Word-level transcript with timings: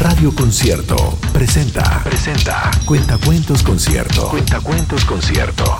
Radio 0.00 0.34
Concierto 0.34 0.96
presenta. 1.30 2.02
Presenta. 2.02 2.70
Cuentacuentos 2.86 3.62
Concierto. 3.62 4.30
Cuentacuentos 4.30 5.04
Concierto. 5.04 5.76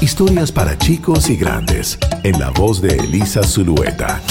Historias 0.00 0.52
para 0.52 0.78
chicos 0.78 1.28
y 1.28 1.34
grandes. 1.34 1.98
En 2.22 2.38
la 2.38 2.50
voz 2.50 2.80
de 2.80 2.94
Elisa 2.94 3.42
Zulueta. 3.42 4.22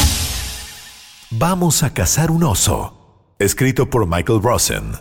Vamos 1.31 1.83
a 1.83 1.93
cazar 1.93 2.31
un 2.31 2.43
oso. 2.43 3.25
Escrito 3.39 3.89
por 3.89 4.07
Michael 4.07 4.41
Rosen. 4.41 4.93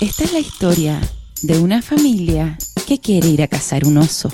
Esta 0.00 0.24
es 0.24 0.32
la 0.32 0.38
historia 0.38 1.00
de 1.42 1.58
una 1.58 1.82
familia 1.82 2.56
que 2.88 2.98
quiere 2.98 3.28
ir 3.28 3.42
a 3.42 3.46
cazar 3.46 3.84
un 3.84 3.98
oso. 3.98 4.32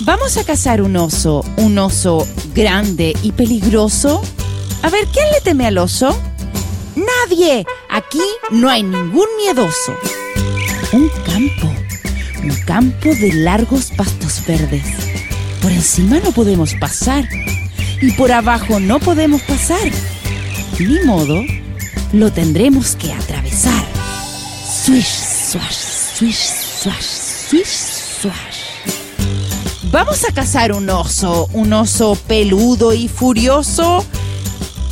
Vamos 0.00 0.36
a 0.36 0.44
cazar 0.44 0.82
un 0.82 0.94
oso, 0.96 1.46
un 1.56 1.78
oso 1.78 2.28
grande 2.54 3.14
y 3.22 3.32
peligroso. 3.32 4.20
A 4.82 4.90
ver, 4.90 5.06
¿quién 5.06 5.30
le 5.32 5.40
teme 5.40 5.66
al 5.66 5.78
oso? 5.78 6.14
Nadie. 6.96 7.64
Aquí 7.88 8.22
no 8.50 8.68
hay 8.68 8.82
ningún 8.82 9.26
miedoso. 9.36 9.94
Un 10.92 11.08
campo. 11.24 11.72
Un 12.42 12.54
campo 12.66 13.08
de 13.08 13.32
largos 13.32 13.90
pastos 13.96 14.42
verdes. 14.46 14.84
Por 15.62 15.72
encima 15.72 16.18
no 16.20 16.32
podemos 16.32 16.74
pasar. 16.74 17.28
Y 18.00 18.12
por 18.12 18.32
abajo 18.32 18.80
no 18.80 18.98
podemos 18.98 19.42
pasar. 19.42 19.90
Ni 20.78 21.04
modo, 21.04 21.42
lo 22.12 22.32
tendremos 22.32 22.96
que 22.96 23.12
atravesar. 23.12 23.84
Swish, 24.84 25.04
swash, 25.50 25.76
swish, 26.14 26.50
swash, 26.82 27.04
swish, 27.48 27.66
swash. 28.20 28.60
Vamos 29.92 30.24
a 30.24 30.32
cazar 30.32 30.72
un 30.72 30.88
oso, 30.88 31.48
un 31.52 31.72
oso 31.72 32.16
peludo 32.26 32.94
y 32.94 33.08
furioso. 33.08 34.04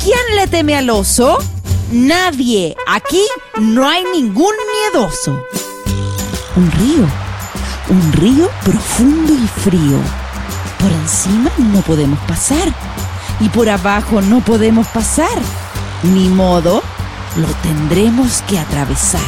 ¿Quién 0.03 0.19
le 0.35 0.47
teme 0.47 0.75
al 0.75 0.89
oso? 0.89 1.37
Nadie. 1.91 2.75
Aquí 2.87 3.25
no 3.59 3.87
hay 3.87 4.03
ningún 4.13 4.53
miedoso. 4.93 5.43
Un 6.55 6.71
río. 6.71 7.07
Un 7.89 8.13
río 8.13 8.47
profundo 8.63 9.33
y 9.33 9.47
frío. 9.61 9.97
Por 10.79 10.91
encima 10.91 11.49
no 11.57 11.81
podemos 11.81 12.19
pasar. 12.27 12.71
Y 13.39 13.49
por 13.49 13.69
abajo 13.69 14.21
no 14.21 14.41
podemos 14.41 14.87
pasar. 14.89 15.35
Ni 16.03 16.29
modo, 16.29 16.83
lo 17.37 17.47
tendremos 17.63 18.43
que 18.43 18.59
atravesar. 18.59 19.21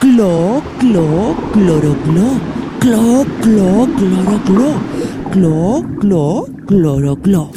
Glo, 0.00 0.62
glo, 0.80 1.36
cloro, 1.52 1.96
glo. 2.06 2.40
Glo, 2.80 3.26
glo, 3.42 3.88
cloro, 3.94 4.40
glo. 4.46 4.74
Glo, 5.32 5.82
glo, 6.00 6.46
cloro, 6.66 7.16
glo. 7.16 7.50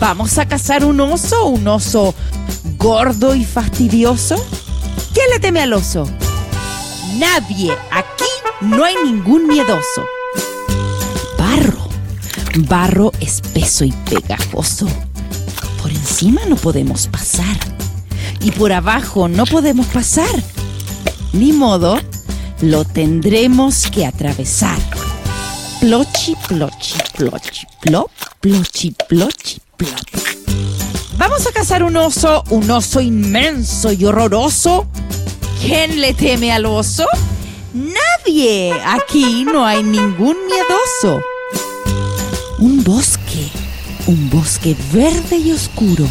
¿Vamos 0.00 0.38
a 0.38 0.48
cazar 0.48 0.86
un 0.86 0.98
oso? 1.00 1.44
¿Un 1.44 1.68
oso 1.68 2.14
gordo 2.78 3.34
y 3.34 3.44
fastidioso? 3.44 4.34
¿Quién 5.12 5.26
le 5.30 5.38
teme 5.38 5.60
al 5.60 5.74
oso? 5.74 6.08
Nadie. 7.18 7.76
Aquí 7.90 8.24
no 8.62 8.82
hay 8.82 8.94
ningún 9.04 9.46
miedoso. 9.46 10.06
Barro. 11.38 11.86
Barro 12.60 13.12
espeso 13.20 13.84
y 13.84 13.92
pegajoso. 13.92 14.88
Por 15.82 15.90
encima 15.90 16.40
no 16.48 16.56
podemos 16.56 17.06
pasar. 17.06 17.58
Y 18.40 18.52
por 18.52 18.72
abajo 18.72 19.28
no 19.28 19.44
podemos 19.44 19.86
pasar. 19.88 20.34
Ni 21.34 21.52
modo, 21.52 22.00
lo 22.62 22.86
tendremos 22.86 23.86
que 23.90 24.06
atravesar. 24.06 24.78
Plochi, 25.80 26.36
plochi, 26.48 26.94
plochi, 27.16 27.66
plop, 27.82 28.10
plochi, 28.40 28.94
plochi, 29.08 29.60
Vamos 31.16 31.46
a 31.46 31.52
cazar 31.52 31.82
un 31.82 31.96
oso, 31.96 32.44
un 32.50 32.70
oso 32.70 33.00
inmenso 33.00 33.92
y 33.92 34.04
horroroso. 34.04 34.86
¿Quién 35.60 36.00
le 36.00 36.14
teme 36.14 36.52
al 36.52 36.66
oso? 36.66 37.06
Nadie. 37.74 38.72
Aquí 38.84 39.44
no 39.44 39.64
hay 39.64 39.82
ningún 39.82 40.36
miedoso. 40.46 41.22
Un 42.58 42.82
bosque, 42.84 43.48
un 44.06 44.30
bosque 44.30 44.76
verde 44.92 45.36
y 45.36 45.52
oscuro. 45.52 46.06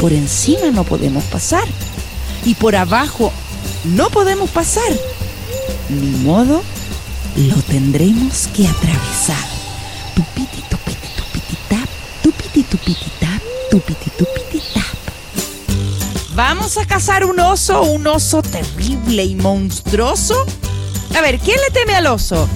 Por 0.00 0.12
encima 0.12 0.70
no 0.72 0.84
podemos 0.84 1.24
pasar. 1.24 1.64
Y 2.44 2.54
por 2.54 2.74
abajo 2.74 3.32
no 3.84 4.10
podemos 4.10 4.50
pasar. 4.50 4.90
Ni 5.88 6.18
modo, 6.24 6.62
lo 7.36 7.56
tendremos 7.62 8.48
que 8.48 8.66
atravesar. 8.66 9.61
Tupiti, 12.72 12.94
tupiti, 12.94 13.10
tap. 13.20 13.42
Tupiti, 13.70 14.10
tupiti, 14.16 14.62
tap. 14.72 16.34
Vamos 16.34 16.78
a 16.78 16.86
cazar 16.86 17.26
un 17.26 17.38
oso, 17.38 17.82
un 17.82 18.06
oso 18.06 18.40
terrible 18.40 19.24
y 19.24 19.34
monstruoso. 19.34 20.46
A 21.14 21.20
ver, 21.20 21.38
¿quién 21.38 21.58
le 21.60 21.70
teme 21.70 21.94
al 21.94 22.06
oso? 22.06 22.48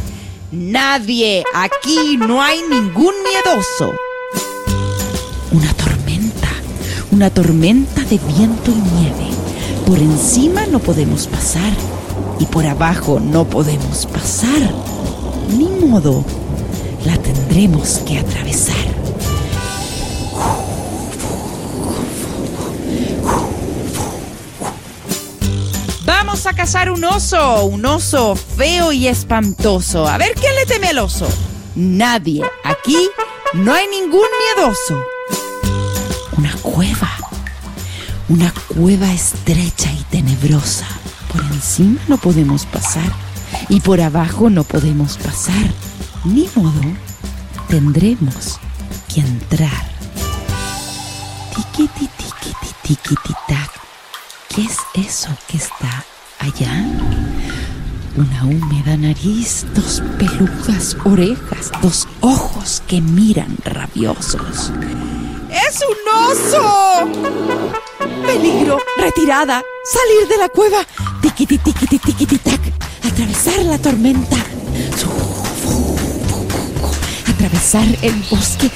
Nadie. 0.53 1.45
Aquí 1.53 2.17
no 2.17 2.43
hay 2.43 2.63
ningún 2.63 3.13
miedoso. 3.23 3.93
Una 5.53 5.75
tormenta. 5.75 6.49
Una 7.11 7.29
tormenta 7.29 8.01
de 8.01 8.17
viento 8.17 8.71
y 8.71 8.99
nieve. 8.99 9.31
Por 9.85 9.99
encima 9.99 10.65
no 10.65 10.79
podemos 10.79 11.27
pasar. 11.27 11.75
Y 12.41 12.47
por 12.47 12.65
abajo 12.65 13.21
no 13.21 13.45
podemos 13.45 14.07
pasar. 14.07 14.73
Ni 15.51 15.69
modo. 15.69 16.25
La 17.05 17.19
tendremos 17.19 17.99
que 18.07 18.19
atravesar. 18.19 18.96
Un 26.75 27.05
oso, 27.05 27.65
un 27.67 27.87
oso 27.87 28.35
feo 28.35 28.91
y 28.91 29.07
espantoso. 29.07 30.09
A 30.09 30.19
ver 30.19 30.35
quién 30.35 30.53
le 30.57 30.67
teme 30.67 30.89
al 30.89 30.99
oso. 30.99 31.29
Nadie. 31.77 32.43
Aquí 32.65 33.09
no 33.55 33.73
hay 33.73 33.87
ningún 33.87 34.27
miedoso. 34.57 35.01
Una 36.37 36.53
cueva. 36.57 37.09
Una 38.29 38.53
cueva 38.75 39.13
estrecha 39.13 39.93
y 39.93 40.03
tenebrosa. 40.11 40.89
Por 41.33 41.41
encima 41.45 42.01
no 42.09 42.19
podemos 42.19 42.67
pasar. 42.67 43.13
Y 43.69 43.79
por 43.81 44.01
abajo 44.01 44.51
no 44.51 44.65
podemos 44.65 45.19
pasar. 45.19 45.71
Ni 46.25 46.49
modo. 46.57 46.81
Tendremos 47.69 48.59
que 49.15 49.21
entrar. 49.21 49.89
Tiquiti, 51.55 52.09
tiquiti, 52.09 52.75
tiquiti, 52.83 53.35
tac. 53.47 53.71
¿Qué 54.49 54.63
es 54.63 54.79
eso 54.95 55.29
que 55.47 55.59
está 55.59 56.05
allá? 56.47 56.85
Una 58.17 58.45
húmeda 58.45 58.97
nariz, 58.97 59.67
dos 59.75 60.03
peludas 60.19 60.97
orejas, 61.05 61.71
dos 61.83 62.09
ojos 62.21 62.83
que 62.87 63.01
miran 63.01 63.57
rabiosos. 63.65 64.73
¡Es 65.51 65.81
un 65.83 65.99
oso! 66.31 67.11
Peligro, 68.25 68.79
retirada, 68.97 69.63
salir 69.85 70.29
de 70.29 70.39
la 70.39 70.49
cueva, 70.49 70.79
tiquiti, 71.21 71.59
tiquiti, 71.59 71.99
tiquiti, 71.99 72.39
tac, 72.39 72.61
atravesar 73.05 73.59
la 73.65 73.79
tormenta, 73.79 74.37
atravesar 77.29 77.87
el 78.03 78.15
bosque, 78.31 78.71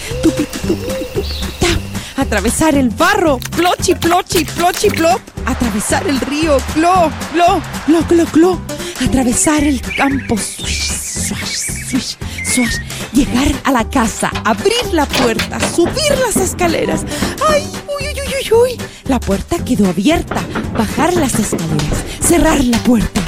atravesar 2.20 2.74
el 2.74 2.90
barro, 2.90 3.38
plochi, 3.56 3.94
plochi, 3.94 4.44
plochi, 4.44 4.90
plop, 4.90 5.20
atravesar 5.46 6.06
el 6.06 6.20
río, 6.20 6.58
clo, 6.74 7.10
clo, 7.32 7.62
clo, 7.86 8.02
clo, 8.06 8.24
clo, 8.26 8.60
atravesar 9.04 9.64
el 9.64 9.80
campo, 9.80 10.36
swish, 10.36 10.90
swash, 10.90 11.88
swish, 11.88 12.16
swash, 12.44 12.76
llegar 13.12 13.50
a 13.64 13.72
la 13.72 13.88
casa, 13.88 14.30
abrir 14.44 14.92
la 14.92 15.06
puerta, 15.06 15.58
subir 15.74 16.18
las 16.24 16.36
escaleras. 16.36 17.04
¡Ay! 17.48 17.66
¡Uy, 17.86 18.06
uy, 18.06 18.20
uy, 18.20 18.34
uy, 18.52 18.76
uy! 18.76 18.86
La 19.04 19.18
puerta 19.18 19.56
quedó 19.64 19.88
abierta. 19.88 20.40
Bajar 20.76 21.14
las 21.14 21.38
escaleras, 21.38 22.04
cerrar 22.20 22.62
la 22.64 22.78
puerta, 22.78 23.20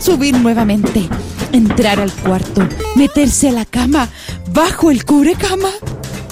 subir 0.00 0.34
nuevamente, 0.34 1.08
entrar 1.52 2.00
al 2.00 2.12
cuarto, 2.12 2.66
meterse 2.96 3.50
a 3.50 3.52
la 3.52 3.64
cama, 3.66 4.08
bajo 4.52 4.90
el 4.90 5.04
cubrecama. 5.04 5.70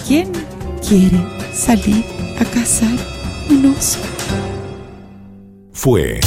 ¿Quién 0.07 0.33
quiere 0.87 1.36
salir 1.57 2.05
a 2.39 2.45
cazar 2.45 2.97
un 3.49 3.75
oso? 3.77 3.99
Fue 5.73 6.21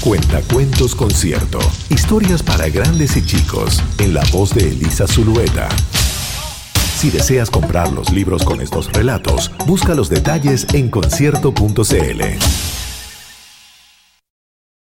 Cuentacuentos 0.00 0.94
Concierto. 0.94 1.58
Historias 1.90 2.42
para 2.42 2.68
grandes 2.68 3.16
y 3.16 3.24
chicos. 3.24 3.82
En 3.98 4.14
la 4.14 4.22
voz 4.32 4.54
de 4.54 4.68
Elisa 4.68 5.06
Zulueta. 5.06 5.68
Si 6.96 7.10
deseas 7.10 7.50
comprar 7.50 7.92
los 7.92 8.12
libros 8.12 8.44
con 8.44 8.60
estos 8.60 8.92
relatos, 8.92 9.50
busca 9.66 9.94
los 9.94 10.08
detalles 10.08 10.66
en 10.72 10.88
concierto.cl. 10.88 12.77